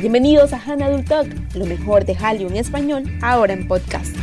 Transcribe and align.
Bienvenidos 0.00 0.54
a 0.54 0.62
Han 0.64 0.82
Adult 0.82 1.08
Talk, 1.08 1.28
lo 1.54 1.66
mejor 1.66 2.06
de 2.06 2.14
Hallyu 2.14 2.46
en 2.48 2.56
español, 2.56 3.04
ahora 3.20 3.52
en 3.52 3.68
podcast. 3.68 4.16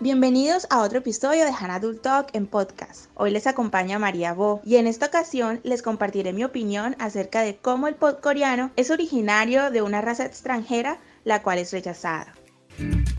Bienvenidos 0.00 0.66
a 0.70 0.82
otro 0.82 0.98
episodio 0.98 1.44
de 1.44 1.52
Han 1.52 1.70
Adult 1.70 2.02
Talk 2.02 2.30
en 2.32 2.48
podcast. 2.48 3.10
Hoy 3.14 3.30
les 3.30 3.46
acompaña 3.46 4.00
María 4.00 4.32
Bo 4.32 4.60
y 4.64 4.74
en 4.74 4.88
esta 4.88 5.06
ocasión 5.06 5.60
les 5.62 5.82
compartiré 5.82 6.32
mi 6.32 6.42
opinión 6.42 6.96
acerca 6.98 7.42
de 7.42 7.58
cómo 7.58 7.86
el 7.86 7.94
pop 7.94 8.20
coreano 8.20 8.72
es 8.74 8.90
originario 8.90 9.70
de 9.70 9.82
una 9.82 10.00
raza 10.00 10.26
extranjera 10.26 10.98
la 11.22 11.44
cual 11.44 11.58
es 11.58 11.72
rechazada. 11.72 12.34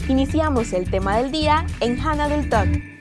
Iniciamos 0.09 0.73
el 0.73 0.91
tema 0.91 1.17
del 1.17 1.31
día 1.31 1.65
en 1.79 1.97
Han 2.01 2.19
Adult 2.19 2.49
Talk. 2.49 2.98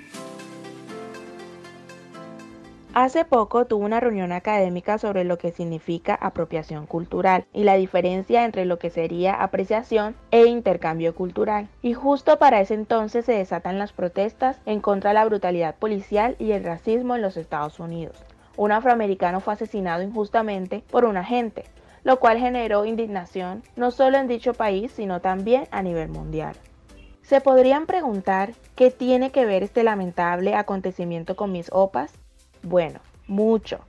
Hace 3.00 3.24
poco 3.24 3.64
tuve 3.64 3.84
una 3.84 4.00
reunión 4.00 4.32
académica 4.32 4.98
sobre 4.98 5.22
lo 5.22 5.38
que 5.38 5.52
significa 5.52 6.16
apropiación 6.16 6.86
cultural 6.86 7.44
y 7.52 7.62
la 7.62 7.76
diferencia 7.76 8.44
entre 8.44 8.64
lo 8.64 8.80
que 8.80 8.90
sería 8.90 9.34
apreciación 9.34 10.16
e 10.32 10.46
intercambio 10.46 11.14
cultural. 11.14 11.68
Y 11.80 11.92
justo 11.92 12.40
para 12.40 12.60
ese 12.60 12.74
entonces 12.74 13.24
se 13.24 13.34
desatan 13.34 13.78
las 13.78 13.92
protestas 13.92 14.60
en 14.66 14.80
contra 14.80 15.10
de 15.10 15.14
la 15.14 15.24
brutalidad 15.26 15.76
policial 15.76 16.34
y 16.40 16.50
el 16.50 16.64
racismo 16.64 17.14
en 17.14 17.22
los 17.22 17.36
Estados 17.36 17.78
Unidos. 17.78 18.20
Un 18.56 18.72
afroamericano 18.72 19.38
fue 19.38 19.52
asesinado 19.52 20.02
injustamente 20.02 20.82
por 20.90 21.04
un 21.04 21.18
agente, 21.18 21.66
lo 22.02 22.18
cual 22.18 22.38
generó 22.38 22.84
indignación 22.84 23.62
no 23.76 23.92
solo 23.92 24.18
en 24.18 24.26
dicho 24.26 24.54
país, 24.54 24.90
sino 24.90 25.20
también 25.20 25.68
a 25.70 25.82
nivel 25.82 26.08
mundial. 26.08 26.56
Se 27.22 27.40
podrían 27.40 27.86
preguntar 27.86 28.54
qué 28.74 28.90
tiene 28.90 29.30
que 29.30 29.46
ver 29.46 29.62
este 29.62 29.84
lamentable 29.84 30.56
acontecimiento 30.56 31.36
con 31.36 31.52
mis 31.52 31.70
opas 31.70 32.12
bueno, 32.68 33.00
mucho. 33.26 33.80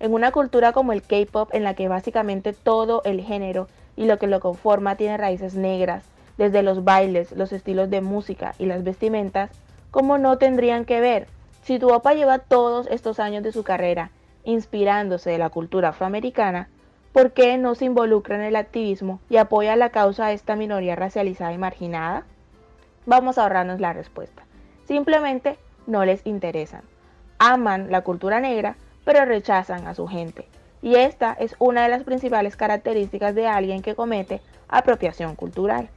En 0.00 0.14
una 0.14 0.32
cultura 0.32 0.72
como 0.72 0.92
el 0.92 1.02
K-Pop 1.02 1.50
en 1.52 1.64
la 1.64 1.74
que 1.74 1.88
básicamente 1.88 2.52
todo 2.52 3.02
el 3.04 3.20
género 3.20 3.68
y 3.94 4.06
lo 4.06 4.18
que 4.18 4.26
lo 4.26 4.40
conforma 4.40 4.96
tiene 4.96 5.16
raíces 5.16 5.54
negras, 5.54 6.04
desde 6.38 6.62
los 6.62 6.82
bailes, 6.82 7.32
los 7.32 7.52
estilos 7.52 7.90
de 7.90 8.00
música 8.00 8.54
y 8.58 8.66
las 8.66 8.84
vestimentas, 8.84 9.50
¿cómo 9.90 10.18
no 10.18 10.38
tendrían 10.38 10.84
que 10.84 11.00
ver? 11.00 11.28
Si 11.62 11.78
tu 11.78 11.92
opa 11.92 12.14
lleva 12.14 12.38
todos 12.38 12.86
estos 12.88 13.20
años 13.20 13.42
de 13.42 13.52
su 13.52 13.62
carrera 13.62 14.10
inspirándose 14.44 15.30
de 15.30 15.38
la 15.38 15.50
cultura 15.50 15.90
afroamericana, 15.90 16.68
¿por 17.12 17.32
qué 17.32 17.58
no 17.58 17.74
se 17.74 17.84
involucra 17.84 18.34
en 18.34 18.42
el 18.42 18.56
activismo 18.56 19.20
y 19.28 19.36
apoya 19.36 19.76
la 19.76 19.90
causa 19.90 20.26
de 20.26 20.34
esta 20.34 20.56
minoría 20.56 20.96
racializada 20.96 21.52
y 21.52 21.58
marginada? 21.58 22.24
Vamos 23.06 23.38
a 23.38 23.42
ahorrarnos 23.42 23.78
la 23.78 23.92
respuesta. 23.92 24.42
Simplemente 24.86 25.58
no 25.86 26.04
les 26.04 26.26
interesan 26.26 26.82
aman 27.42 27.90
la 27.90 28.02
cultura 28.02 28.38
negra, 28.38 28.76
pero 29.04 29.24
rechazan 29.24 29.88
a 29.88 29.94
su 29.94 30.06
gente. 30.06 30.46
Y 30.80 30.94
esta 30.94 31.32
es 31.32 31.56
una 31.58 31.82
de 31.82 31.88
las 31.88 32.04
principales 32.04 32.56
características 32.56 33.34
de 33.34 33.48
alguien 33.48 33.82
que 33.82 33.96
comete 33.96 34.40
apropiación 34.68 35.34
cultural. 35.34 35.90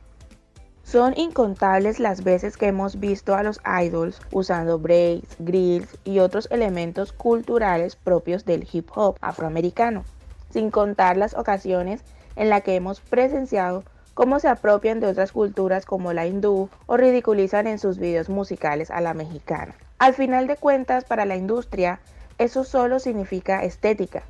Son 0.83 1.13
incontables 1.15 1.99
las 1.99 2.23
veces 2.23 2.57
que 2.57 2.65
hemos 2.65 2.99
visto 2.99 3.35
a 3.35 3.43
los 3.43 3.59
idols 3.79 4.21
usando 4.31 4.79
braids, 4.79 5.35
grills 5.37 5.95
y 6.03 6.17
otros 6.17 6.47
elementos 6.49 7.13
culturales 7.13 7.95
propios 7.95 8.45
del 8.45 8.67
hip 8.71 8.89
hop 8.95 9.17
afroamericano, 9.21 10.03
sin 10.49 10.71
contar 10.71 11.15
las 11.15 11.35
ocasiones 11.35 12.01
en 12.35 12.49
las 12.49 12.63
que 12.63 12.75
hemos 12.75 13.01
presenciado 13.01 13.83
cómo 14.15 14.39
se 14.39 14.47
apropian 14.47 14.99
de 14.99 15.07
otras 15.07 15.31
culturas 15.31 15.85
como 15.85 16.11
la 16.11 16.25
hindú 16.25 16.69
o 16.87 16.97
ridiculizan 16.97 17.67
en 17.67 17.77
sus 17.77 17.99
videos 17.99 18.29
musicales 18.29 18.89
a 18.89 18.99
la 18.99 19.13
mexicana. 19.13 19.75
Al 19.97 20.13
final 20.13 20.45
de 20.47 20.57
cuentas, 20.57 21.05
para 21.05 21.23
la 21.23 21.37
industria, 21.37 22.01
eso 22.37 22.65
solo 22.65 22.99
significa 22.99 23.63
estética, 23.63 24.23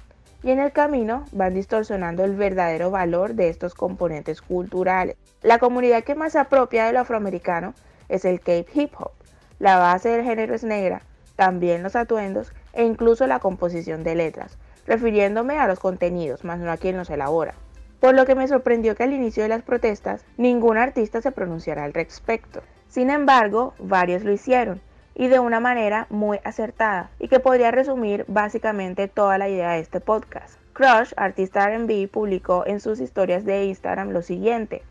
y 0.43 0.51
en 0.51 0.59
el 0.59 0.71
camino 0.71 1.25
van 1.31 1.55
distorsionando 1.55 2.23
el 2.23 2.35
verdadero 2.35 2.91
valor 2.91 3.33
de 3.33 3.49
estos 3.49 3.73
componentes 3.73 4.43
culturales. 4.43 5.17
La 5.41 5.57
comunidad 5.57 6.03
que 6.03 6.13
más 6.13 6.33
se 6.33 6.39
apropia 6.39 6.85
de 6.85 6.93
lo 6.93 6.99
afroamericano 6.99 7.73
es 8.09 8.25
el 8.25 8.41
Cape 8.41 8.67
Hip 8.75 8.93
Hop. 8.99 9.13
La 9.57 9.79
base 9.79 10.09
del 10.09 10.23
género 10.23 10.53
es 10.53 10.63
negra, 10.63 11.01
también 11.35 11.81
los 11.81 11.95
atuendos 11.95 12.53
e 12.73 12.85
incluso 12.85 13.25
la 13.25 13.39
composición 13.39 14.03
de 14.03 14.13
letras, 14.13 14.59
refiriéndome 14.85 15.57
a 15.57 15.67
los 15.67 15.79
contenidos, 15.79 16.43
más 16.43 16.59
no 16.59 16.71
a 16.71 16.77
quien 16.77 16.95
los 16.95 17.09
elabora. 17.09 17.55
Por 17.99 18.13
lo 18.13 18.27
que 18.27 18.35
me 18.35 18.47
sorprendió 18.47 18.95
que 18.95 19.01
al 19.01 19.13
inicio 19.13 19.41
de 19.41 19.49
las 19.49 19.63
protestas 19.63 20.25
ningún 20.37 20.77
artista 20.77 21.23
se 21.23 21.31
pronunciara 21.31 21.85
al 21.85 21.93
respecto. 21.93 22.61
Sin 22.87 23.09
embargo, 23.09 23.73
varios 23.79 24.23
lo 24.23 24.31
hicieron, 24.31 24.79
y 25.15 25.27
de 25.27 25.39
una 25.39 25.59
manera 25.59 26.07
muy 26.09 26.39
acertada 26.43 27.09
y 27.19 27.29
que 27.29 27.39
podría 27.39 27.71
resumir 27.71 28.25
básicamente 28.27 29.07
toda 29.07 29.37
la 29.37 29.49
idea 29.49 29.71
de 29.71 29.79
este 29.79 30.01
podcast. 30.01 30.59
Crush, 30.73 31.13
artista 31.15 31.69
RB, 31.69 32.09
publicó 32.09 32.65
en 32.67 32.81
sus 32.81 32.99
historias 32.99 33.45
de 33.45 33.65
Instagram 33.65 34.09
lo 34.09 34.21
siguiente: 34.21 34.83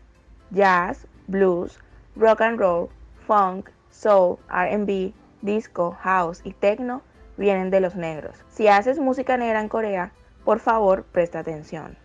Jazz, 0.49 1.07
blues, 1.27 1.79
rock 2.15 2.41
and 2.41 2.59
roll, 2.59 2.89
funk, 3.27 3.69
soul, 3.91 4.37
RB, 4.49 5.13
disco, 5.41 5.95
house 6.01 6.41
y 6.43 6.53
techno 6.53 7.01
vienen 7.37 7.69
de 7.69 7.81
los 7.81 7.95
negros. 7.95 8.35
Si 8.49 8.67
haces 8.67 8.99
música 8.99 9.37
negra 9.37 9.61
en 9.61 9.69
Corea, 9.69 10.11
por 10.43 10.59
favor 10.59 11.03
presta 11.11 11.39
atención. 11.39 11.97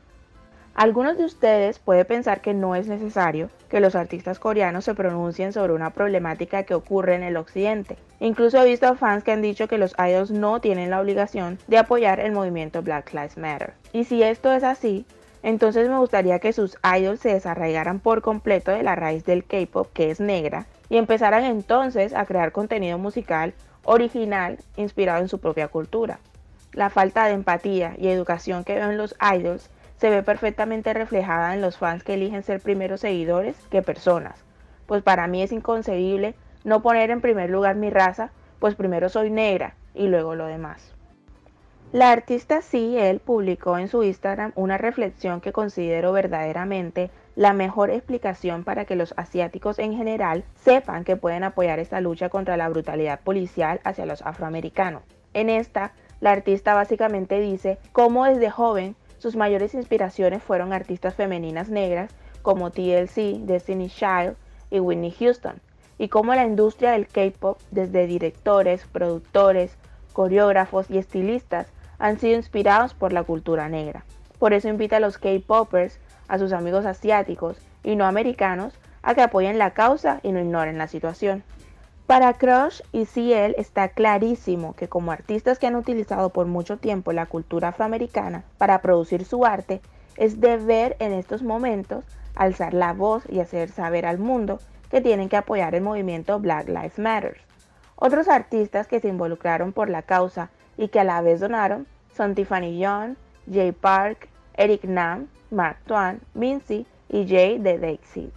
Algunos 0.75 1.19
de 1.19 1.25
ustedes 1.25 1.79
pueden 1.79 2.07
pensar 2.07 2.41
que 2.41 2.55
no 2.55 2.75
es 2.75 2.87
necesario 2.87 3.51
que 3.69 3.81
los 3.81 3.95
artistas 3.95 4.39
coreanos 4.39 4.85
se 4.85 4.95
pronuncien 4.95 5.53
sobre 5.53 5.73
una 5.73 5.91
problemática 5.91 6.63
que 6.63 6.75
ocurre 6.75 7.15
en 7.15 7.23
el 7.23 7.37
occidente. 7.37 7.97
Incluso 8.19 8.63
he 8.63 8.69
visto 8.69 8.95
fans 8.95 9.25
que 9.25 9.33
han 9.33 9.43
dicho 9.43 9.69
que 9.69 9.79
los 9.79 9.95
idols 9.99 10.31
no 10.31 10.61
tienen 10.61 10.91
la 10.91 11.01
obligación 11.01 11.59
de 11.67 11.79
apoyar 11.79 12.21
el 12.21 12.33
movimiento 12.33 12.83
Black 12.83 13.13
Lives 13.13 13.37
Matter. 13.37 13.75
Y 13.93 14.05
si 14.05 14.23
esto 14.23 14.53
es 14.53 14.63
así, 14.63 15.05
entonces 15.43 15.89
me 15.89 15.99
gustaría 15.99 16.39
que 16.39 16.53
sus 16.53 16.77
idols 16.97 17.21
se 17.21 17.33
desarraigaran 17.33 17.99
por 17.99 18.23
completo 18.23 18.71
de 18.71 18.83
la 18.83 18.95
raíz 18.95 19.25
del 19.25 19.45
K-pop 19.45 19.89
que 19.93 20.11
es 20.11 20.21
negra 20.21 20.67
y 20.89 20.99
empezaran 20.99 21.45
entonces 21.45 22.15
a 22.15 22.27
crear 22.27 22.53
contenido 22.53 22.99
musical 22.99 23.55
original 23.85 24.59
inspirado 24.77 25.21
en 25.21 25.29
su 25.29 25.41
propia 25.41 25.69
cultura. 25.69 26.21
La 26.73 26.91
falta 26.91 27.27
de 27.27 27.33
empatía 27.33 27.95
y 27.99 28.09
educación 28.09 28.65
que 28.65 28.75
veo 28.75 28.91
en 28.91 28.99
los 28.99 29.17
idols 29.35 29.71
se 30.01 30.09
ve 30.09 30.23
perfectamente 30.23 30.95
reflejada 30.95 31.53
en 31.53 31.61
los 31.61 31.77
fans 31.77 32.03
que 32.03 32.15
eligen 32.15 32.43
ser 32.43 32.61
primeros 32.61 33.03
seguidores 33.03 33.55
que 33.71 33.83
personas. 33.83 34.43
Pues 34.87 35.03
para 35.03 35.27
mí 35.27 35.43
es 35.43 35.53
inconcebible 35.53 36.35
no 36.65 36.81
poner 36.81 37.11
en 37.11 37.21
primer 37.21 37.51
lugar 37.51 37.77
mi 37.77 37.91
raza, 37.91 38.31
pues 38.61 38.75
primero 38.75 39.11
soy 39.11 39.29
negra 39.29 39.75
y 39.95 40.09
luego 40.09 40.35
lo 40.35 40.47
demás. 40.47 40.95
La 41.93 42.13
artista 42.13 42.61
él 42.73 43.21
publicó 43.21 43.77
en 43.77 43.89
su 43.89 44.03
Instagram 44.03 44.53
una 44.55 44.79
reflexión 44.79 45.43
que 45.43 45.53
considero 45.53 46.13
verdaderamente 46.13 47.11
la 47.37 47.53
mejor 47.53 47.91
explicación 47.91 48.65
para 48.65 48.87
que 48.87 48.97
los 48.97 49.13
asiáticos 49.19 49.79
en 49.79 49.95
general 49.95 50.45
sepan 50.55 51.05
que 51.05 51.17
pueden 51.17 51.45
apoyar 51.45 51.79
esta 51.79 52.01
lucha 52.01 52.31
contra 52.31 52.57
la 52.57 52.71
brutalidad 52.71 53.21
policial 53.21 53.81
hacia 53.85 54.07
los 54.07 54.23
afroamericanos. 54.23 55.03
En 55.35 55.51
esta, 55.51 55.93
la 56.21 56.33
artista 56.33 56.73
básicamente 56.75 57.39
dice 57.41 57.79
cómo 57.93 58.25
desde 58.25 58.51
joven 58.51 58.97
sus 59.21 59.37
mayores 59.37 59.75
inspiraciones 59.75 60.43
fueron 60.43 60.73
artistas 60.73 61.15
femeninas 61.15 61.69
negras 61.69 62.11
como 62.41 62.71
TLC, 62.71 63.45
Destiny 63.45 63.89
Child 63.89 64.35
y 64.71 64.81
Whitney 64.81 65.11
Houston, 65.13 65.61
y 65.99 66.09
como 66.09 66.35
la 66.35 66.47
industria 66.47 66.93
del 66.93 67.07
K-pop, 67.07 67.61
desde 67.71 68.07
directores, 68.07 68.87
productores, 68.91 69.77
coreógrafos 70.15 70.91
y 70.91 70.97
estilistas, 70.97 71.67
han 71.99 72.19
sido 72.19 72.37
inspirados 72.37 72.95
por 72.95 73.13
la 73.13 73.23
cultura 73.23 73.69
negra. 73.69 74.05
Por 74.39 74.55
eso 74.55 74.69
invita 74.69 74.97
a 74.97 75.01
los 75.01 75.19
K-popers, 75.19 76.01
a 76.27 76.39
sus 76.39 76.55
amigos 76.55 76.87
asiáticos 76.87 77.59
y 77.85 77.97
no 77.97 78.07
americanos, 78.07 78.73
a 79.03 79.15
que 79.15 79.21
apoyen 79.21 79.59
la 79.59 79.73
causa 79.73 80.21
y 80.23 80.33
no 80.33 80.41
ignoren 80.41 80.79
la 80.79 80.89
situación. 80.89 81.45
Para 82.11 82.33
Crush 82.33 82.81
y 82.91 83.07
CL 83.07 83.55
está 83.57 83.91
clarísimo 83.91 84.75
que 84.75 84.89
como 84.89 85.13
artistas 85.13 85.61
que 85.61 85.69
han 85.69 85.77
utilizado 85.77 86.31
por 86.31 86.49
mucho 86.49 86.77
tiempo 86.77 87.13
la 87.13 87.27
cultura 87.27 87.69
afroamericana 87.69 88.43
para 88.59 88.83
producir 88.83 89.25
su 89.25 89.47
arte, 89.47 89.81
es 90.17 90.41
deber 90.41 90.97
en 90.99 91.13
estos 91.13 91.45
momentos 91.45 92.03
alzar 92.35 92.75
la 92.75 92.95
voz 92.95 93.23
y 93.29 93.39
hacer 93.39 93.71
saber 93.71 94.07
al 94.07 94.19
mundo 94.19 94.59
que 94.91 95.01
tienen 95.01 95.29
que 95.29 95.37
apoyar 95.37 95.77
el 95.77 95.85
movimiento 95.85 96.41
Black 96.41 96.67
Lives 96.67 96.99
Matter. 96.99 97.43
Otros 97.95 98.27
artistas 98.27 98.89
que 98.89 98.99
se 98.99 99.07
involucraron 99.07 99.73
por 99.73 99.89
la 99.89 100.03
causa 100.03 100.51
y 100.77 100.89
que 100.89 100.99
a 100.99 101.05
la 101.05 101.23
vez 101.23 101.39
donaron 101.39 101.87
son 102.17 102.35
Tiffany 102.35 102.77
Young, 102.77 103.15
Jay 103.49 103.71
Park, 103.71 104.29
Eric 104.55 104.83
Nam, 104.83 105.29
Mark 105.53 105.77
Twain, 105.87 106.21
Vinci 106.35 106.89
y 107.09 107.29
Jay 107.29 107.59
de 107.59 107.79
Dexys. 107.79 108.33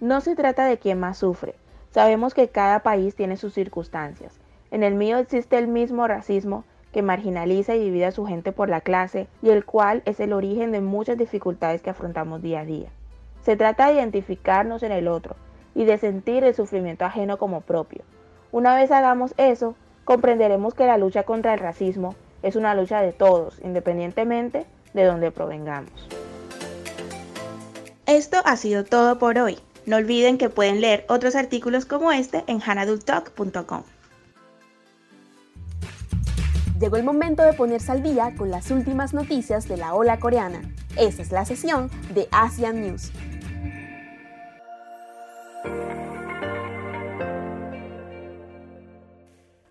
No 0.00 0.20
se 0.20 0.36
trata 0.36 0.66
de 0.66 0.78
quién 0.78 1.00
más 1.00 1.18
sufre, 1.18 1.56
Sabemos 1.94 2.34
que 2.34 2.48
cada 2.48 2.80
país 2.80 3.14
tiene 3.14 3.36
sus 3.36 3.54
circunstancias. 3.54 4.40
En 4.72 4.82
el 4.82 4.96
mío 4.96 5.16
existe 5.18 5.56
el 5.58 5.68
mismo 5.68 6.08
racismo 6.08 6.64
que 6.90 7.02
marginaliza 7.02 7.76
y 7.76 7.84
divide 7.84 8.06
a 8.06 8.10
su 8.10 8.26
gente 8.26 8.50
por 8.50 8.68
la 8.68 8.80
clase 8.80 9.28
y 9.42 9.50
el 9.50 9.64
cual 9.64 10.02
es 10.04 10.18
el 10.18 10.32
origen 10.32 10.72
de 10.72 10.80
muchas 10.80 11.16
dificultades 11.16 11.82
que 11.82 11.90
afrontamos 11.90 12.42
día 12.42 12.62
a 12.62 12.64
día. 12.64 12.88
Se 13.42 13.54
trata 13.54 13.86
de 13.86 13.94
identificarnos 13.94 14.82
en 14.82 14.90
el 14.90 15.06
otro 15.06 15.36
y 15.76 15.84
de 15.84 15.96
sentir 15.96 16.42
el 16.42 16.56
sufrimiento 16.56 17.04
ajeno 17.04 17.38
como 17.38 17.60
propio. 17.60 18.02
Una 18.50 18.74
vez 18.74 18.90
hagamos 18.90 19.32
eso, 19.36 19.76
comprenderemos 20.04 20.74
que 20.74 20.86
la 20.86 20.98
lucha 20.98 21.22
contra 21.22 21.54
el 21.54 21.60
racismo 21.60 22.16
es 22.42 22.56
una 22.56 22.74
lucha 22.74 23.02
de 23.02 23.12
todos, 23.12 23.60
independientemente 23.62 24.66
de 24.94 25.04
donde 25.04 25.30
provengamos. 25.30 26.08
Esto 28.06 28.38
ha 28.44 28.56
sido 28.56 28.82
todo 28.82 29.20
por 29.20 29.38
hoy. 29.38 29.60
No 29.86 29.96
olviden 29.96 30.38
que 30.38 30.48
pueden 30.48 30.80
leer 30.80 31.04
otros 31.08 31.34
artículos 31.34 31.84
como 31.84 32.10
este 32.10 32.42
en 32.46 32.60
hanadultalk.com. 32.62 33.82
Llegó 36.80 36.96
el 36.96 37.04
momento 37.04 37.42
de 37.42 37.52
ponerse 37.52 37.92
al 37.92 38.02
día 38.02 38.34
con 38.36 38.50
las 38.50 38.70
últimas 38.70 39.14
noticias 39.14 39.68
de 39.68 39.76
la 39.76 39.94
ola 39.94 40.18
coreana. 40.18 40.62
Esta 40.96 41.22
es 41.22 41.30
la 41.30 41.44
sesión 41.44 41.90
de 42.14 42.28
Asian 42.30 42.80
News. 42.80 43.12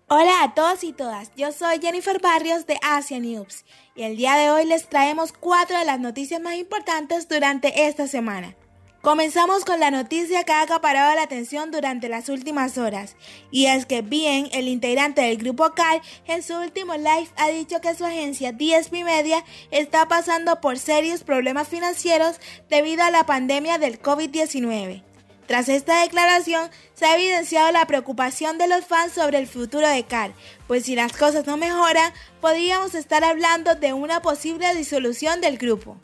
Hola 0.06 0.44
a 0.44 0.54
todos 0.54 0.84
y 0.84 0.92
todas, 0.92 1.32
yo 1.34 1.50
soy 1.50 1.80
Jennifer 1.80 2.20
Barrios 2.20 2.66
de 2.66 2.78
Asia 2.82 3.18
News 3.18 3.64
y 3.96 4.04
el 4.04 4.16
día 4.16 4.36
de 4.36 4.50
hoy 4.50 4.64
les 4.64 4.88
traemos 4.88 5.32
cuatro 5.32 5.76
de 5.76 5.84
las 5.84 5.98
noticias 5.98 6.40
más 6.40 6.54
importantes 6.54 7.28
durante 7.28 7.86
esta 7.88 8.06
semana. 8.06 8.54
Comenzamos 9.04 9.66
con 9.66 9.80
la 9.80 9.90
noticia 9.90 10.44
que 10.44 10.52
ha 10.52 10.62
acaparado 10.62 11.14
la 11.14 11.24
atención 11.24 11.70
durante 11.70 12.08
las 12.08 12.30
últimas 12.30 12.78
horas, 12.78 13.16
y 13.50 13.66
es 13.66 13.84
que 13.84 14.00
Bien, 14.00 14.48
el 14.52 14.66
integrante 14.66 15.20
del 15.20 15.36
grupo 15.36 15.74
CAR, 15.74 16.00
en 16.24 16.42
su 16.42 16.54
último 16.54 16.94
live 16.94 17.28
ha 17.36 17.48
dicho 17.48 17.82
que 17.82 17.94
su 17.94 18.06
agencia 18.06 18.52
DSP 18.52 19.04
Media 19.04 19.44
está 19.70 20.08
pasando 20.08 20.58
por 20.62 20.78
serios 20.78 21.22
problemas 21.22 21.68
financieros 21.68 22.40
debido 22.70 23.02
a 23.02 23.10
la 23.10 23.26
pandemia 23.26 23.76
del 23.76 24.00
COVID-19. 24.00 25.02
Tras 25.46 25.68
esta 25.68 26.00
declaración, 26.00 26.70
se 26.94 27.04
ha 27.04 27.16
evidenciado 27.16 27.70
la 27.72 27.86
preocupación 27.86 28.56
de 28.56 28.68
los 28.68 28.86
fans 28.86 29.12
sobre 29.12 29.36
el 29.36 29.46
futuro 29.46 29.86
de 29.86 30.04
CAR, 30.04 30.32
pues 30.66 30.86
si 30.86 30.94
las 30.94 31.12
cosas 31.12 31.46
no 31.46 31.58
mejoran, 31.58 32.10
podríamos 32.40 32.94
estar 32.94 33.22
hablando 33.22 33.74
de 33.74 33.92
una 33.92 34.22
posible 34.22 34.74
disolución 34.74 35.42
del 35.42 35.58
grupo. 35.58 35.98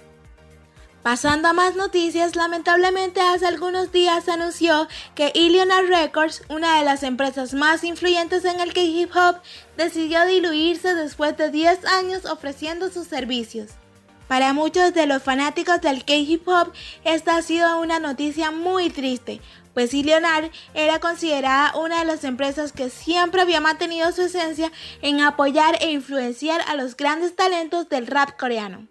Pasando 1.03 1.49
a 1.49 1.55
más 1.55 1.77
noticias, 1.77 2.37
lamentablemente 2.37 3.23
hace 3.23 3.47
algunos 3.47 3.91
días 3.91 4.25
se 4.25 4.33
anunció 4.33 4.87
que 5.15 5.33
Illionaire 5.35 5.89
Records, 5.89 6.43
una 6.51 6.77
de 6.77 6.85
las 6.85 7.03
empresas 7.03 7.55
más 7.55 7.85
influyentes 7.85 8.45
en 8.45 8.61
el 8.61 8.75
K-Hip 8.75 9.11
Hop, 9.17 9.37
decidió 9.79 10.27
diluirse 10.27 10.95
después 10.95 11.39
de 11.39 11.51
10 11.51 11.87
años 11.87 12.27
ofreciendo 12.27 12.91
sus 12.91 13.07
servicios. 13.07 13.71
Para 14.29 14.53
muchos 14.53 14.93
de 14.93 15.07
los 15.07 15.23
fanáticos 15.23 15.81
del 15.81 16.05
K-Hip 16.05 16.47
Hop, 16.47 16.75
esta 17.03 17.37
ha 17.37 17.43
sido 17.43 17.81
una 17.81 17.99
noticia 17.99 18.51
muy 18.51 18.91
triste, 18.91 19.41
pues 19.73 19.95
Illionaire 19.95 20.51
era 20.75 21.01
considerada 21.01 21.75
una 21.79 22.01
de 22.01 22.05
las 22.05 22.25
empresas 22.25 22.73
que 22.73 22.91
siempre 22.91 23.41
había 23.41 23.63
mantenido 23.63 24.13
su 24.13 24.21
esencia 24.21 24.71
en 25.01 25.23
apoyar 25.23 25.79
e 25.81 25.93
influenciar 25.93 26.61
a 26.69 26.75
los 26.75 26.95
grandes 26.95 27.35
talentos 27.35 27.89
del 27.89 28.07
rap 28.07 28.39
coreano. 28.39 28.87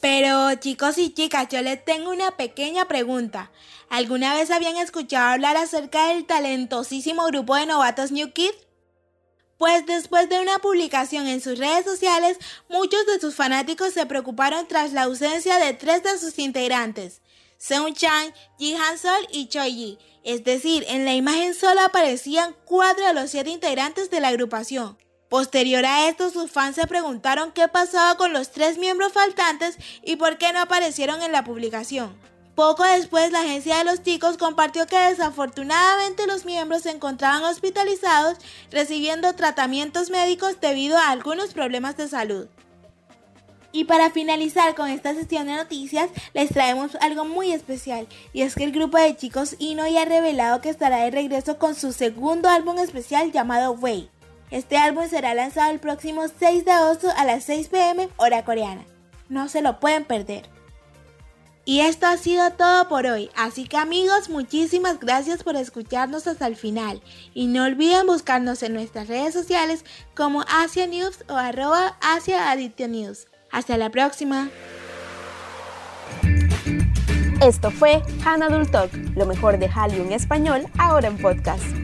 Pero 0.00 0.54
chicos 0.54 0.96
y 0.96 1.12
chicas, 1.12 1.48
yo 1.50 1.60
les 1.60 1.84
tengo 1.84 2.10
una 2.10 2.36
pequeña 2.36 2.86
pregunta. 2.86 3.50
¿Alguna 3.90 4.34
vez 4.34 4.50
habían 4.50 4.76
escuchado 4.78 5.28
hablar 5.28 5.56
acerca 5.56 6.08
del 6.08 6.24
talentosísimo 6.26 7.26
grupo 7.26 7.54
de 7.54 7.66
novatos 7.66 8.10
New 8.10 8.32
Kid? 8.32 8.52
Pues 9.58 9.84
después 9.84 10.30
de 10.30 10.40
una 10.40 10.58
publicación 10.58 11.26
en 11.26 11.42
sus 11.42 11.58
redes 11.58 11.84
sociales, 11.84 12.38
muchos 12.70 13.04
de 13.04 13.20
sus 13.20 13.34
fanáticos 13.34 13.92
se 13.92 14.06
preocuparon 14.06 14.66
tras 14.66 14.92
la 14.94 15.02
ausencia 15.02 15.58
de 15.58 15.74
tres 15.74 16.02
de 16.02 16.18
sus 16.18 16.38
integrantes, 16.38 17.20
Seung 17.58 17.92
Chan, 17.92 18.32
Ji 18.58 18.74
Han 18.74 18.96
Sol 18.96 19.28
y 19.30 19.48
Choi 19.48 19.70
Ji. 19.70 19.98
Es 20.24 20.44
decir, 20.44 20.86
en 20.88 21.04
la 21.04 21.12
imagen 21.12 21.54
solo 21.54 21.82
aparecían 21.82 22.56
cuatro 22.64 23.06
de 23.06 23.12
los 23.12 23.30
siete 23.30 23.50
integrantes 23.50 24.08
de 24.08 24.20
la 24.20 24.28
agrupación. 24.28 24.96
Posterior 25.30 25.86
a 25.86 26.08
esto, 26.08 26.28
sus 26.28 26.50
fans 26.50 26.74
se 26.74 26.88
preguntaron 26.88 27.52
qué 27.52 27.68
pasaba 27.68 28.16
con 28.16 28.32
los 28.32 28.50
tres 28.50 28.78
miembros 28.78 29.12
faltantes 29.12 29.78
y 30.02 30.16
por 30.16 30.38
qué 30.38 30.52
no 30.52 30.60
aparecieron 30.60 31.22
en 31.22 31.30
la 31.30 31.44
publicación. 31.44 32.18
Poco 32.56 32.82
después, 32.82 33.30
la 33.30 33.42
agencia 33.42 33.78
de 33.78 33.84
los 33.84 34.02
chicos 34.02 34.38
compartió 34.38 34.88
que 34.88 34.98
desafortunadamente 34.98 36.26
los 36.26 36.44
miembros 36.44 36.82
se 36.82 36.90
encontraban 36.90 37.44
hospitalizados 37.44 38.38
recibiendo 38.72 39.32
tratamientos 39.36 40.10
médicos 40.10 40.60
debido 40.60 40.98
a 40.98 41.10
algunos 41.10 41.54
problemas 41.54 41.96
de 41.96 42.08
salud. 42.08 42.48
Y 43.70 43.84
para 43.84 44.10
finalizar 44.10 44.74
con 44.74 44.88
esta 44.90 45.14
sesión 45.14 45.46
de 45.46 45.54
noticias, 45.54 46.10
les 46.34 46.50
traemos 46.50 46.96
algo 46.96 47.24
muy 47.24 47.52
especial, 47.52 48.08
y 48.32 48.42
es 48.42 48.56
que 48.56 48.64
el 48.64 48.72
grupo 48.72 48.98
de 48.98 49.16
chicos 49.16 49.54
Ino 49.60 49.86
ya 49.86 50.02
ha 50.02 50.06
revelado 50.06 50.60
que 50.60 50.70
estará 50.70 51.04
de 51.04 51.12
regreso 51.12 51.56
con 51.56 51.76
su 51.76 51.92
segundo 51.92 52.48
álbum 52.48 52.80
especial 52.80 53.30
llamado 53.30 53.70
Way. 53.70 54.10
Este 54.50 54.76
álbum 54.76 55.08
será 55.08 55.34
lanzado 55.34 55.70
el 55.70 55.78
próximo 55.78 56.22
6 56.38 56.64
de 56.64 56.72
agosto 56.72 57.08
a 57.16 57.24
las 57.24 57.44
6 57.44 57.68
pm 57.68 58.08
hora 58.16 58.44
coreana. 58.44 58.84
No 59.28 59.48
se 59.48 59.62
lo 59.62 59.78
pueden 59.78 60.04
perder. 60.04 60.48
Y 61.64 61.82
esto 61.82 62.06
ha 62.06 62.16
sido 62.16 62.50
todo 62.52 62.88
por 62.88 63.06
hoy, 63.06 63.30
así 63.36 63.68
que 63.68 63.76
amigos, 63.76 64.28
muchísimas 64.28 64.98
gracias 64.98 65.44
por 65.44 65.54
escucharnos 65.54 66.26
hasta 66.26 66.48
el 66.48 66.56
final. 66.56 67.00
Y 67.32 67.46
no 67.46 67.64
olviden 67.64 68.06
buscarnos 68.06 68.62
en 68.64 68.72
nuestras 68.72 69.06
redes 69.06 69.34
sociales 69.34 69.84
como 70.16 70.44
Asia 70.48 70.86
News 70.86 71.22
o 71.28 71.34
arroba 71.34 71.96
Asia 72.00 72.52
News. 72.88 73.28
Hasta 73.52 73.76
la 73.76 73.90
próxima. 73.90 74.50
Esto 77.40 77.70
fue 77.70 78.02
Hanadul 78.24 78.70
Talk, 78.70 78.92
lo 79.14 79.26
mejor 79.26 79.58
de 79.58 79.68
Hallyu 79.68 80.02
en 80.02 80.12
español, 80.12 80.66
ahora 80.78 81.08
en 81.08 81.18
podcast. 81.18 81.79